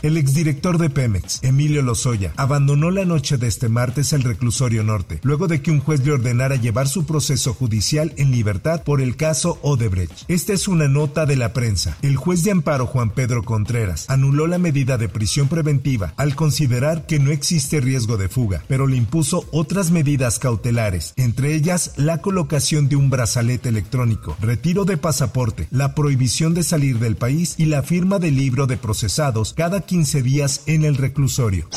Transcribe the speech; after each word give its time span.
El 0.00 0.16
exdirector 0.16 0.78
de 0.78 0.90
Pemex, 0.90 1.40
Emilio 1.42 1.82
Lozoya, 1.82 2.32
abandonó 2.36 2.92
la 2.92 3.04
noche 3.04 3.36
de 3.36 3.48
este 3.48 3.68
martes 3.68 4.12
el 4.12 4.22
reclusorio 4.22 4.84
norte, 4.84 5.18
luego 5.24 5.48
de 5.48 5.60
que 5.60 5.72
un 5.72 5.80
juez 5.80 6.06
le 6.06 6.12
ordenara 6.12 6.54
llevar 6.54 6.86
su 6.86 7.04
proceso 7.04 7.52
judicial 7.52 8.12
en 8.16 8.30
libertad 8.30 8.84
por 8.84 9.00
el 9.00 9.16
caso 9.16 9.58
Odebrecht. 9.62 10.22
Esta 10.28 10.52
es 10.52 10.68
una 10.68 10.86
nota 10.86 11.26
de 11.26 11.34
la 11.34 11.52
prensa. 11.52 11.98
El 12.02 12.16
juez 12.16 12.44
de 12.44 12.52
amparo 12.52 12.86
Juan 12.86 13.10
Pedro 13.10 13.42
Contreras 13.42 14.08
anuló 14.08 14.46
la 14.46 14.58
medida 14.58 14.98
de 14.98 15.08
prisión 15.08 15.48
preventiva 15.48 16.14
al 16.16 16.36
considerar 16.36 17.04
que 17.06 17.18
no 17.18 17.32
existe 17.32 17.80
riesgo 17.80 18.16
de 18.16 18.28
fuga, 18.28 18.62
pero 18.68 18.86
le 18.86 18.96
impuso 18.96 19.48
otras 19.50 19.90
medidas 19.90 20.38
cautelares, 20.38 21.12
entre 21.16 21.56
ellas 21.56 21.94
la 21.96 22.18
colocación 22.18 22.88
de 22.88 22.94
un 22.94 23.10
brazalete 23.10 23.68
electrónico, 23.68 24.36
retiro 24.40 24.84
de 24.84 24.96
pasaporte, 24.96 25.66
la 25.72 25.96
prohibición 25.96 26.54
de 26.54 26.62
salir 26.62 27.00
del 27.00 27.16
país 27.16 27.56
y 27.58 27.64
la 27.64 27.82
firma 27.82 28.20
del 28.20 28.36
libro 28.36 28.68
de 28.68 28.76
procesados 28.76 29.54
cada 29.54 29.87
15 29.88 30.22
días 30.22 30.64
en 30.66 30.84
el 30.84 30.96
reclusorio. 30.96 31.68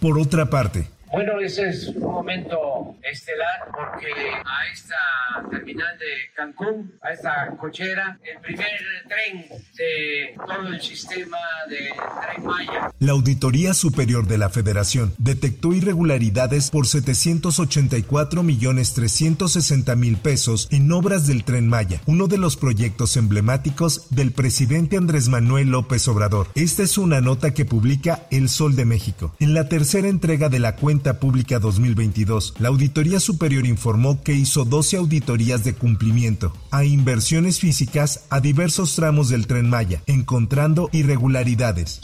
Por 0.00 0.18
otra 0.18 0.46
parte, 0.46 0.86
bueno, 1.12 1.40
ese 1.40 1.68
es 1.68 1.88
un 1.88 2.02
momento 2.02 2.96
estelar 3.02 3.70
porque 3.72 4.08
a 4.44 4.72
esta 4.72 4.96
de 5.76 6.32
Cancún, 6.34 6.92
a 7.02 7.12
esta 7.12 7.54
cochera, 7.58 8.18
el 8.24 8.40
primer 8.40 8.66
tren 9.08 9.46
de 9.76 10.34
todo 10.46 10.68
el 10.68 10.80
sistema 10.80 11.38
de. 11.68 11.90
La 12.98 13.12
Auditoría 13.12 13.74
Superior 13.74 14.26
de 14.26 14.38
la 14.38 14.48
Federación 14.48 15.14
detectó 15.18 15.72
irregularidades 15.72 16.70
por 16.70 16.86
784 16.86 18.42
millones 18.42 18.94
360 18.94 19.96
mil 19.96 20.16
pesos 20.16 20.68
en 20.70 20.90
obras 20.92 21.26
del 21.26 21.44
Tren 21.44 21.68
Maya, 21.68 22.00
uno 22.06 22.26
de 22.26 22.38
los 22.38 22.56
proyectos 22.56 23.16
emblemáticos 23.16 24.08
del 24.10 24.32
presidente 24.32 24.96
Andrés 24.96 25.28
Manuel 25.28 25.68
López 25.68 26.08
Obrador. 26.08 26.48
Esta 26.54 26.82
es 26.82 26.98
una 26.98 27.20
nota 27.20 27.52
que 27.52 27.64
publica 27.64 28.26
El 28.30 28.48
Sol 28.48 28.76
de 28.76 28.84
México. 28.84 29.34
En 29.40 29.54
la 29.54 29.68
tercera 29.68 30.08
entrega 30.08 30.48
de 30.48 30.58
la 30.58 30.76
cuenta 30.76 31.20
Pública 31.20 31.58
2022, 31.58 32.54
la 32.58 32.68
Auditoría 32.68 33.20
Superior 33.20 33.66
informó 33.66 34.22
que 34.22 34.32
hizo 34.32 34.64
12 34.64 34.96
auditorías 34.96 35.64
de 35.66 35.74
cumplimiento 35.74 36.54
a 36.70 36.84
inversiones 36.84 37.60
físicas 37.60 38.24
a 38.30 38.40
diversos 38.40 38.94
tramos 38.94 39.28
del 39.28 39.46
tren 39.46 39.68
Maya, 39.68 40.02
encontrando 40.06 40.88
irregularidades. 40.92 42.00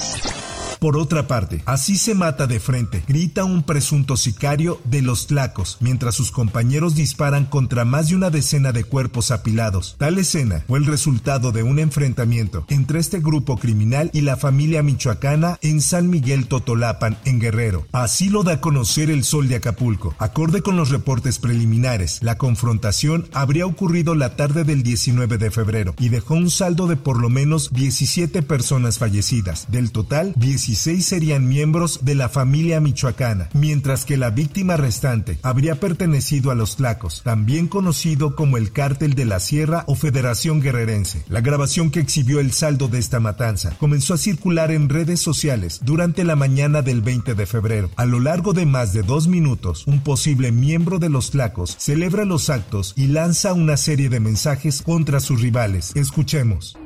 Por 0.82 0.96
otra 0.96 1.28
parte, 1.28 1.62
así 1.64 1.96
se 1.96 2.12
mata 2.12 2.48
de 2.48 2.58
frente, 2.58 3.04
grita 3.06 3.44
un 3.44 3.62
presunto 3.62 4.16
sicario 4.16 4.80
de 4.82 5.00
los 5.00 5.28
Tlacos, 5.28 5.76
mientras 5.78 6.16
sus 6.16 6.32
compañeros 6.32 6.96
disparan 6.96 7.44
contra 7.44 7.84
más 7.84 8.08
de 8.08 8.16
una 8.16 8.30
decena 8.30 8.72
de 8.72 8.82
cuerpos 8.82 9.30
apilados. 9.30 9.94
Tal 9.96 10.18
escena 10.18 10.64
fue 10.66 10.80
el 10.80 10.86
resultado 10.86 11.52
de 11.52 11.62
un 11.62 11.78
enfrentamiento 11.78 12.64
entre 12.68 12.98
este 12.98 13.20
grupo 13.20 13.58
criminal 13.58 14.10
y 14.12 14.22
la 14.22 14.36
familia 14.36 14.82
michoacana 14.82 15.56
en 15.62 15.80
San 15.80 16.10
Miguel 16.10 16.48
Totolapan, 16.48 17.16
en 17.26 17.38
Guerrero. 17.38 17.86
Así 17.92 18.28
lo 18.28 18.42
da 18.42 18.54
a 18.54 18.60
conocer 18.60 19.08
el 19.08 19.22
Sol 19.22 19.46
de 19.46 19.54
Acapulco. 19.54 20.16
Acorde 20.18 20.62
con 20.62 20.76
los 20.76 20.90
reportes 20.90 21.38
preliminares, 21.38 22.18
la 22.24 22.38
confrontación 22.38 23.28
habría 23.32 23.66
ocurrido 23.66 24.16
la 24.16 24.34
tarde 24.34 24.64
del 24.64 24.82
19 24.82 25.38
de 25.38 25.52
febrero 25.52 25.94
y 26.00 26.08
dejó 26.08 26.34
un 26.34 26.50
saldo 26.50 26.88
de 26.88 26.96
por 26.96 27.20
lo 27.20 27.30
menos 27.30 27.72
17 27.72 28.42
personas 28.42 28.98
fallecidas. 28.98 29.70
Del 29.70 29.92
total, 29.92 30.32
17 30.34 30.71
16 30.72 31.04
serían 31.04 31.48
miembros 31.48 32.00
de 32.02 32.14
la 32.14 32.30
familia 32.30 32.80
michoacana, 32.80 33.50
mientras 33.52 34.06
que 34.06 34.16
la 34.16 34.30
víctima 34.30 34.78
restante 34.78 35.38
habría 35.42 35.74
pertenecido 35.74 36.50
a 36.50 36.54
los 36.54 36.76
Tlacos, 36.76 37.20
también 37.22 37.68
conocido 37.68 38.34
como 38.34 38.56
el 38.56 38.72
Cártel 38.72 39.12
de 39.12 39.26
la 39.26 39.38
Sierra 39.38 39.84
o 39.86 39.96
Federación 39.96 40.62
Guerrerense. 40.62 41.26
La 41.28 41.42
grabación 41.42 41.90
que 41.90 42.00
exhibió 42.00 42.40
el 42.40 42.52
saldo 42.52 42.88
de 42.88 43.00
esta 43.00 43.20
matanza 43.20 43.76
comenzó 43.78 44.14
a 44.14 44.16
circular 44.16 44.70
en 44.70 44.88
redes 44.88 45.20
sociales 45.20 45.78
durante 45.82 46.24
la 46.24 46.36
mañana 46.36 46.80
del 46.80 47.02
20 47.02 47.34
de 47.34 47.44
febrero. 47.44 47.90
A 47.96 48.06
lo 48.06 48.18
largo 48.18 48.54
de 48.54 48.64
más 48.64 48.94
de 48.94 49.02
dos 49.02 49.28
minutos, 49.28 49.86
un 49.86 50.02
posible 50.02 50.52
miembro 50.52 50.98
de 50.98 51.10
los 51.10 51.32
Tlacos 51.32 51.76
celebra 51.78 52.24
los 52.24 52.48
actos 52.48 52.94
y 52.96 53.08
lanza 53.08 53.52
una 53.52 53.76
serie 53.76 54.08
de 54.08 54.20
mensajes 54.20 54.80
contra 54.80 55.20
sus 55.20 55.42
rivales. 55.42 55.92
Escuchemos. 55.94 56.78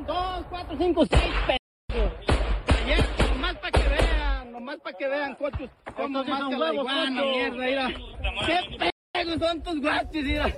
Que 5.07 5.15
vean 5.15 5.35
cuántos 5.35 5.69
somos 5.95 6.27
más 6.27 6.49
que 6.49 6.57
la 6.57 6.73
iguana, 6.73 7.21
mierda, 7.21 7.65
mira. 7.65 7.87
¿Qué 8.45 8.89
pedos 9.13 9.39
son 9.39 9.63
tus 9.63 9.81
guaches, 9.81 10.23
mira? 10.23 10.55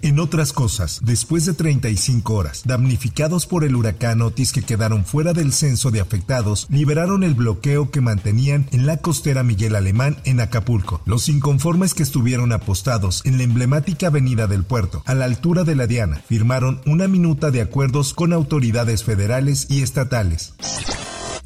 En 0.00 0.20
otras 0.20 0.52
cosas, 0.52 1.00
después 1.02 1.44
de 1.44 1.54
35 1.54 2.32
horas, 2.32 2.62
damnificados 2.64 3.46
por 3.46 3.64
el 3.64 3.74
huracán 3.74 4.22
Otis 4.22 4.52
que 4.52 4.62
quedaron 4.62 5.04
fuera 5.04 5.32
del 5.32 5.52
censo 5.52 5.90
de 5.90 6.00
afectados, 6.00 6.68
liberaron 6.70 7.24
el 7.24 7.34
bloqueo 7.34 7.90
que 7.90 8.00
mantenían 8.00 8.68
en 8.70 8.86
la 8.86 8.98
costera 8.98 9.42
Miguel 9.42 9.74
Alemán 9.74 10.16
en 10.24 10.40
Acapulco. 10.40 11.02
Los 11.04 11.28
inconformes 11.28 11.94
que 11.94 12.04
estuvieron 12.04 12.52
apostados 12.52 13.26
en 13.26 13.38
la 13.38 13.42
emblemática 13.42 14.06
avenida 14.06 14.46
del 14.46 14.62
puerto, 14.62 15.02
a 15.04 15.14
la 15.16 15.24
altura 15.24 15.64
de 15.64 15.74
la 15.74 15.88
Diana, 15.88 16.22
firmaron 16.24 16.80
una 16.86 17.08
minuta 17.08 17.50
de 17.50 17.60
acuerdos 17.60 18.14
con 18.14 18.32
autoridades 18.32 19.02
federales 19.02 19.66
y 19.68 19.82
estatales. 19.82 20.54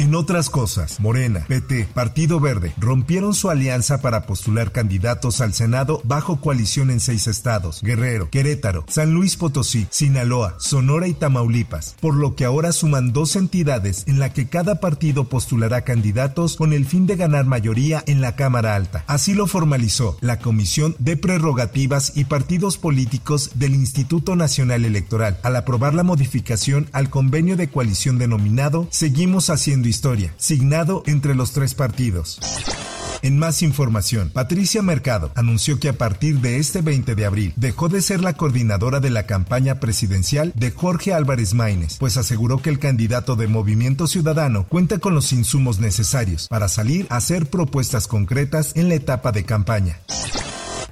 En 0.02 0.16
otras 0.16 0.50
cosas, 0.50 0.98
Morena, 0.98 1.44
PT, 1.46 1.86
Partido 1.94 2.40
Verde 2.40 2.72
rompieron 2.76 3.34
su 3.34 3.50
alianza 3.50 4.00
para 4.00 4.26
postular 4.26 4.72
candidatos 4.72 5.40
al 5.40 5.54
Senado 5.54 6.00
bajo 6.02 6.40
coalición 6.40 6.90
en 6.90 6.98
seis 6.98 7.28
estados, 7.28 7.80
Guerrero, 7.82 8.28
Querétaro, 8.28 8.84
San 8.88 9.14
Luis 9.14 9.36
Potosí, 9.36 9.86
Sinaloa, 9.90 10.56
Sonora 10.58 11.06
y 11.06 11.14
Tamaulipas, 11.14 11.94
por 12.00 12.16
lo 12.16 12.34
que 12.34 12.44
ahora 12.44 12.72
suman 12.72 13.12
dos 13.12 13.36
entidades 13.36 14.02
en 14.08 14.18
la 14.18 14.32
que 14.32 14.48
cada 14.48 14.80
partido 14.80 15.28
postulará 15.28 15.82
candidatos 15.82 16.56
con 16.56 16.72
el 16.72 16.84
fin 16.84 17.06
de 17.06 17.14
ganar 17.14 17.44
mayoría 17.44 18.02
en 18.08 18.20
la 18.20 18.34
Cámara 18.34 18.74
Alta. 18.74 19.04
Así 19.06 19.34
lo 19.34 19.46
formalizó 19.46 20.18
la 20.20 20.40
Comisión 20.40 20.96
de 20.98 21.16
Prerrogativas 21.16 22.10
y 22.16 22.24
Partidos 22.24 22.76
Políticos 22.76 23.52
del 23.54 23.76
Instituto 23.76 24.34
Nacional 24.34 24.84
Electoral 24.84 25.38
al 25.44 25.54
aprobar 25.54 25.94
la 25.94 26.02
modificación 26.02 26.88
al 26.90 27.08
convenio 27.08 27.56
de 27.56 27.68
coalición 27.68 28.18
denominado 28.18 28.88
Seguimos 28.90 29.48
haciendo 29.48 29.91
historia, 29.92 30.34
signado 30.38 31.02
entre 31.06 31.34
los 31.34 31.52
tres 31.52 31.74
partidos. 31.74 32.40
En 33.22 33.38
más 33.38 33.62
información, 33.62 34.30
Patricia 34.30 34.82
Mercado 34.82 35.30
anunció 35.36 35.78
que 35.78 35.88
a 35.88 35.92
partir 35.92 36.40
de 36.40 36.56
este 36.56 36.80
20 36.80 37.14
de 37.14 37.24
abril 37.24 37.52
dejó 37.54 37.88
de 37.88 38.02
ser 38.02 38.20
la 38.20 38.32
coordinadora 38.32 38.98
de 38.98 39.10
la 39.10 39.26
campaña 39.26 39.78
presidencial 39.78 40.52
de 40.56 40.72
Jorge 40.72 41.12
Álvarez 41.12 41.54
Maínez, 41.54 41.98
pues 41.98 42.16
aseguró 42.16 42.60
que 42.62 42.70
el 42.70 42.80
candidato 42.80 43.36
de 43.36 43.46
Movimiento 43.46 44.08
Ciudadano 44.08 44.66
cuenta 44.66 44.98
con 44.98 45.14
los 45.14 45.32
insumos 45.32 45.78
necesarios 45.78 46.48
para 46.48 46.66
salir 46.66 47.06
a 47.10 47.16
hacer 47.16 47.46
propuestas 47.46 48.08
concretas 48.08 48.72
en 48.74 48.88
la 48.88 48.94
etapa 48.94 49.30
de 49.30 49.44
campaña. 49.44 50.00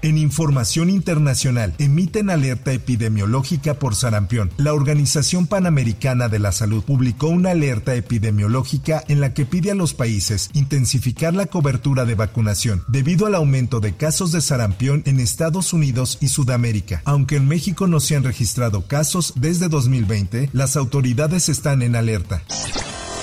En 0.02 0.17
información 0.17 0.88
internacional, 0.88 1.75
emiten 1.79 2.31
alerta 2.31 2.73
epidemiológica 2.73 3.75
por 3.75 3.94
sarampión. 3.94 4.50
La 4.56 4.73
Organización 4.73 5.47
Panamericana 5.47 6.29
de 6.29 6.38
la 6.38 6.52
Salud 6.52 6.82
publicó 6.82 7.29
una 7.29 7.50
alerta 7.50 7.94
epidemiológica 7.94 9.05
en 9.08 9.20
la 9.20 9.35
que 9.35 9.44
pide 9.44 9.73
a 9.73 9.75
los 9.75 9.93
países 9.93 10.50
intensificar 10.55 11.35
la 11.35 11.47
cobertura 11.47 12.06
de 12.06 12.14
vacunación 12.14 12.82
debido 12.88 13.26
al 13.26 13.35
aumento 13.35 13.81
de 13.81 13.94
casos 13.94 14.32
de 14.32 14.41
sarampión 14.41 15.02
en 15.05 15.20
Estados 15.20 15.75
Unidos 15.75 16.17
y 16.20 16.29
Sudamérica. 16.29 17.02
Aunque 17.05 17.37
en 17.37 17.47
México 17.47 17.87
no 17.87 18.00
se 18.00 18.17
han 18.17 18.25
registrado 18.25 18.87
casos 18.87 19.35
desde 19.37 19.69
2020, 19.69 20.50
las 20.52 20.76
autoridades 20.76 21.49
están 21.50 21.82
en 21.82 21.94
alerta. 21.94 22.43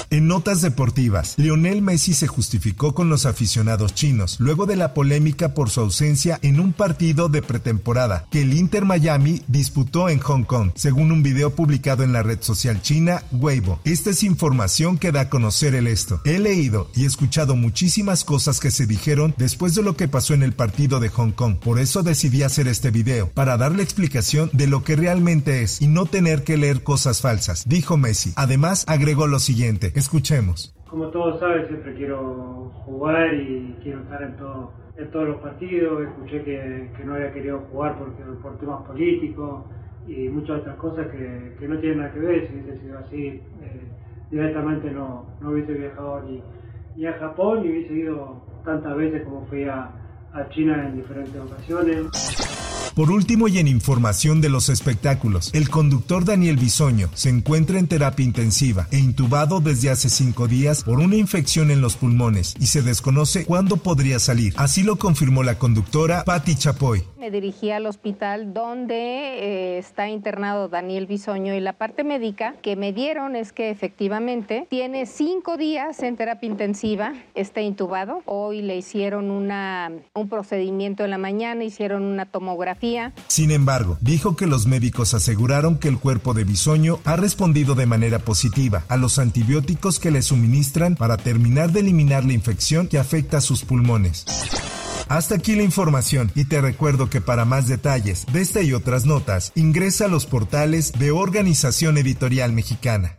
En 0.10 0.26
notas 0.28 0.62
deportivas, 0.62 1.34
Lionel 1.36 1.82
Messi 1.82 2.14
se 2.14 2.28
justificó 2.28 2.96
con 2.96 3.10
los 3.10 3.26
aficionados 3.26 3.94
chinos 3.94 4.38
luego 4.40 4.66
de 4.66 4.78
la 4.78 4.94
polémica 4.94 5.54
por 5.54 5.70
su 5.70 5.82
ausencia 5.82 6.40
en 6.44 6.62
un 6.62 6.72
partido 6.72 7.28
de 7.28 7.42
pretemporada 7.42 8.26
que 8.32 8.44
el 8.44 8.54
Inter 8.54 8.86
Miami 8.86 9.42
disputó 9.50 10.08
en 10.08 10.20
Hong 10.20 10.44
Kong, 10.44 10.72
según 10.76 11.12
un 11.12 11.24
video 11.24 11.54
publicado 11.54 12.04
en 12.04 12.14
la 12.14 12.24
red 12.24 12.42
social 12.42 12.82
china 12.82 13.22
Weibo. 13.34 13.82
Esta 13.84 14.12
es 14.12 14.24
información 14.24 14.98
que 14.98 15.12
da 15.12 15.22
a 15.22 15.30
conocer 15.30 15.76
el 15.76 15.88
esto. 15.88 16.22
He 16.24 16.40
leído 16.40 16.90
y 16.96 17.04
escuchado 17.04 17.58
muchísimas 17.58 18.24
cosas 18.24 18.62
que 18.62 18.72
se 18.72 18.86
dijeron 18.88 19.36
después 19.38 19.76
de 19.76 19.84
lo 19.84 19.98
que 19.98 20.08
pasó 20.08 20.34
en 20.34 20.44
el 20.44 20.54
partido 20.54 21.02
de 21.02 21.10
Hong 21.10 21.32
Kong. 21.32 21.58
Por 21.58 21.80
eso 21.80 22.02
decidí 22.02 22.44
hacer 22.44 22.70
este 22.70 22.92
video, 22.92 23.30
para 23.32 23.58
darle 23.58 23.84
explicación 23.84 24.50
de 24.54 24.68
lo 24.68 24.86
que 24.86 24.96
realmente 24.96 25.64
es 25.64 25.82
y 25.82 25.88
no 25.88 26.06
tener 26.06 26.46
que 26.46 26.56
leer 26.56 26.82
cosas 26.82 27.20
falsas, 27.20 27.64
dijo 27.68 27.98
Messi. 27.98 28.32
Además, 28.38 28.86
agregó 28.88 29.28
lo 29.28 29.42
siguiente. 29.42 29.92
Escuchemos. 29.98 30.76
Como 30.88 31.08
todos 31.08 31.40
saben, 31.40 31.68
siempre 31.68 31.96
quiero 31.96 32.72
jugar 32.86 33.34
y 33.34 33.76
quiero 33.82 34.02
estar 34.02 34.22
en, 34.22 34.38
todo, 34.38 34.72
en 34.96 35.10
todos 35.10 35.30
los 35.30 35.42
partidos. 35.42 36.04
Escuché 36.04 36.44
que, 36.44 36.92
que 36.96 37.04
no 37.04 37.16
había 37.16 37.34
querido 37.34 37.62
jugar 37.72 37.98
porque, 37.98 38.22
por 38.44 38.60
temas 38.60 38.84
políticos 38.84 39.66
y 40.08 40.30
muchas 40.30 40.60
otras 40.60 40.76
cosas 40.76 41.08
que, 41.08 41.56
que 41.60 41.68
no 41.68 41.80
tienen 41.80 41.98
nada 41.98 42.14
que 42.14 42.20
ver. 42.20 42.48
Si 42.48 42.54
hubiese 42.54 42.80
sido 42.80 43.00
así, 43.00 43.26
eh, 43.26 43.42
directamente 44.30 44.92
no, 44.92 45.26
no 45.42 45.50
hubiese 45.50 45.74
viajado 45.74 46.22
ni, 46.22 46.44
ni 46.96 47.08
a 47.08 47.14
Japón 47.14 47.64
ni 47.64 47.72
hubiese 47.72 47.94
ido 47.96 48.40
tantas 48.64 48.96
veces 48.96 49.24
como 49.24 49.48
fui 49.48 49.64
a, 49.64 49.90
a 50.32 50.48
China 50.50 50.90
en 50.90 50.98
diferentes 50.98 51.42
ocasiones. 51.42 52.67
Por 52.98 53.12
último 53.12 53.48
y 53.48 53.60
en 53.60 53.68
información 53.68 54.42
de 54.42 54.50
los 54.50 54.70
espectáculos, 54.70 55.52
el 55.54 55.70
conductor 55.70 56.26
Daniel 56.26 56.58
Bisoño 56.58 57.12
se 57.14 57.30
encuentra 57.30 57.78
en 57.78 57.86
terapia 57.86 58.26
intensiva 58.26 58.88
e 58.90 58.98
intubado 58.98 59.60
desde 59.60 59.92
hace 59.92 60.10
cinco 60.10 60.48
días 60.48 60.84
por 60.84 60.98
una 60.98 61.16
infección 61.16 61.70
en 61.70 61.80
los 61.80 61.96
pulmones 61.96 62.56
y 62.60 62.66
se 62.66 62.82
desconoce 62.82 63.46
cuándo 63.46 63.78
podría 63.78 64.18
salir. 64.18 64.56
Así 64.58 64.82
lo 64.82 64.96
confirmó 64.96 65.44
la 65.44 65.60
conductora 65.60 66.24
Patti 66.24 66.56
Chapoy. 66.56 67.04
Me 67.20 67.32
dirigí 67.32 67.72
al 67.72 67.86
hospital 67.86 68.54
donde 68.54 68.96
eh, 68.96 69.78
está 69.80 70.08
internado 70.10 70.70
Daniel 70.70 71.08
Bisoño 71.08 71.56
y 71.56 71.60
la 71.60 71.74
parte 71.74 72.04
médica 72.04 72.56
que 72.62 72.76
me 72.76 72.94
dieron 72.94 73.36
es 73.36 73.52
que 73.52 73.70
efectivamente 73.70 74.68
tiene 74.70 75.06
cinco 75.06 75.58
días 75.58 76.02
en 76.04 76.16
terapia 76.16 76.48
intensiva, 76.48 77.14
está 77.34 77.62
intubado. 77.62 78.22
Hoy 78.26 78.62
le 78.62 78.78
hicieron 78.78 79.32
una, 79.32 79.92
un 80.14 80.30
procedimiento 80.30 81.04
en 81.04 81.10
la 81.10 81.18
mañana, 81.18 81.64
hicieron 81.64 82.04
una 82.04 82.26
tomografía 82.26 82.68
sin 83.28 83.52
embargo, 83.52 83.98
dijo 84.02 84.36
que 84.36 84.48
los 84.48 84.68
médicos 84.68 85.14
aseguraron 85.14 85.78
que 85.78 85.88
el 85.88 86.00
cuerpo 86.00 86.34
de 86.34 86.44
Bisoño 86.44 87.00
ha 87.06 87.16
respondido 87.16 87.76
de 87.76 87.86
manera 87.86 88.20
positiva 88.20 88.84
a 88.90 88.98
los 88.98 89.20
antibióticos 89.20 90.00
que 90.00 90.12
le 90.12 90.22
suministran 90.22 90.96
para 90.96 91.18
terminar 91.18 91.72
de 91.72 91.82
eliminar 91.82 92.26
la 92.26 92.34
infección 92.34 92.88
que 92.88 93.00
afecta 93.00 93.38
a 93.38 93.42
sus 93.42 93.64
pulmones. 93.64 94.26
Hasta 95.10 95.36
aquí 95.36 95.56
la 95.56 95.64
información 95.64 96.32
y 96.36 96.46
te 96.46 96.60
recuerdo 96.60 97.10
que 97.10 97.22
para 97.22 97.46
más 97.46 97.68
detalles 97.68 98.26
de 98.32 98.42
esta 98.42 98.62
y 98.62 98.74
otras 98.74 99.06
notas 99.06 99.54
ingresa 99.56 100.06
a 100.06 100.08
los 100.10 100.26
portales 100.26 100.92
de 101.00 101.12
Organización 101.12 101.98
Editorial 101.98 102.52
Mexicana. 102.52 103.18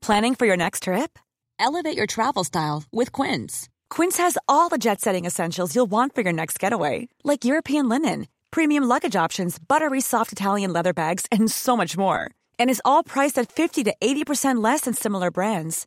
Planning 0.00 0.34
for 0.34 0.46
your 0.46 0.56
next 0.56 0.84
trip? 0.84 1.18
Elevate 1.58 1.96
your 1.96 2.06
travel 2.06 2.42
style 2.42 2.84
with 2.90 3.12
Quince. 3.12 3.68
Quince 3.90 4.16
has 4.16 4.38
all 4.48 4.68
the 4.68 4.78
jet 4.78 5.00
setting 5.00 5.24
essentials 5.24 5.74
you'll 5.74 5.90
want 5.90 6.14
for 6.14 6.22
your 6.22 6.32
next 6.32 6.58
getaway, 6.58 7.08
like 7.22 7.44
European 7.44 7.88
linen, 7.88 8.26
premium 8.50 8.84
luggage 8.84 9.14
options, 9.14 9.58
buttery 9.58 10.00
soft 10.00 10.32
Italian 10.32 10.72
leather 10.72 10.92
bags, 10.92 11.26
and 11.30 11.50
so 11.50 11.76
much 11.76 11.98
more. 11.98 12.30
And 12.58 12.70
is 12.70 12.82
all 12.84 13.02
priced 13.04 13.38
at 13.38 13.52
50 13.52 13.84
to 13.84 13.94
80% 14.00 14.62
less 14.64 14.82
than 14.82 14.94
similar 14.94 15.30
brands. 15.30 15.86